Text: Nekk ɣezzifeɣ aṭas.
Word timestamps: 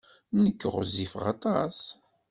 Nekk 0.43 0.61
ɣezzifeɣ 0.73 1.23
aṭas. 1.33 1.79